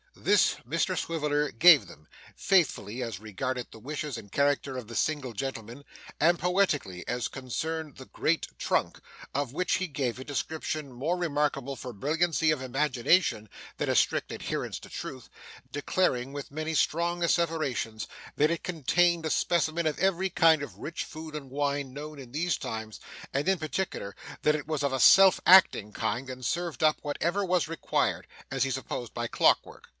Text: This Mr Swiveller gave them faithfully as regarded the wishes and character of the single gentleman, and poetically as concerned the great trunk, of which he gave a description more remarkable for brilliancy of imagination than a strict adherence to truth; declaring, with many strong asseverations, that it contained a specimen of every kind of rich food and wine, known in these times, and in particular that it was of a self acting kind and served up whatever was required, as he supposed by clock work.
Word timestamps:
This 0.15 0.57
Mr 0.67 0.95
Swiveller 0.95 1.49
gave 1.51 1.87
them 1.87 2.07
faithfully 2.35 3.01
as 3.01 3.19
regarded 3.19 3.67
the 3.71 3.79
wishes 3.79 4.17
and 4.17 4.31
character 4.31 4.77
of 4.77 4.87
the 4.87 4.95
single 4.95 5.33
gentleman, 5.33 5.83
and 6.19 6.37
poetically 6.37 7.07
as 7.07 7.27
concerned 7.27 7.97
the 7.97 8.05
great 8.05 8.47
trunk, 8.59 8.99
of 9.33 9.53
which 9.53 9.73
he 9.75 9.87
gave 9.87 10.17
a 10.19 10.23
description 10.23 10.91
more 10.91 11.17
remarkable 11.17 11.75
for 11.75 11.91
brilliancy 11.93 12.51
of 12.51 12.61
imagination 12.61 13.49
than 13.77 13.89
a 13.89 13.95
strict 13.95 14.31
adherence 14.31 14.77
to 14.79 14.89
truth; 14.89 15.27
declaring, 15.71 16.33
with 16.33 16.51
many 16.51 16.75
strong 16.75 17.23
asseverations, 17.23 18.07
that 18.35 18.51
it 18.51 18.63
contained 18.63 19.25
a 19.25 19.29
specimen 19.31 19.87
of 19.87 19.97
every 19.97 20.29
kind 20.29 20.61
of 20.61 20.77
rich 20.77 21.03
food 21.03 21.35
and 21.35 21.49
wine, 21.49 21.93
known 21.93 22.19
in 22.19 22.31
these 22.31 22.57
times, 22.57 22.99
and 23.33 23.47
in 23.47 23.57
particular 23.57 24.15
that 24.43 24.55
it 24.55 24.67
was 24.67 24.83
of 24.83 24.93
a 24.93 24.99
self 24.99 25.39
acting 25.47 25.91
kind 25.93 26.29
and 26.29 26.45
served 26.45 26.83
up 26.83 26.97
whatever 27.01 27.43
was 27.45 27.67
required, 27.67 28.27
as 28.51 28.63
he 28.63 28.71
supposed 28.71 29.13
by 29.15 29.25
clock 29.27 29.59
work. 29.65 29.85